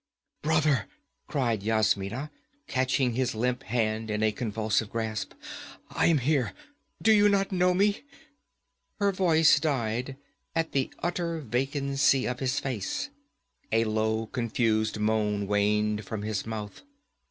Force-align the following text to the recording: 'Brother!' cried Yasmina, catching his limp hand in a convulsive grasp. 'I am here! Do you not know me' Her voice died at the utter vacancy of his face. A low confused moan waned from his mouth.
'Brother!' 0.41 0.87
cried 1.27 1.61
Yasmina, 1.61 2.31
catching 2.65 3.13
his 3.13 3.35
limp 3.35 3.61
hand 3.61 4.09
in 4.09 4.23
a 4.23 4.31
convulsive 4.31 4.89
grasp. 4.89 5.33
'I 5.91 6.05
am 6.07 6.17
here! 6.17 6.53
Do 7.03 7.11
you 7.11 7.29
not 7.29 7.51
know 7.51 7.75
me' 7.75 8.01
Her 8.99 9.11
voice 9.11 9.59
died 9.59 10.17
at 10.55 10.71
the 10.71 10.91
utter 11.03 11.37
vacancy 11.39 12.25
of 12.27 12.39
his 12.39 12.59
face. 12.59 13.09
A 13.71 13.83
low 13.83 14.25
confused 14.25 14.97
moan 14.97 15.45
waned 15.45 16.03
from 16.03 16.23
his 16.23 16.47
mouth. 16.47 16.81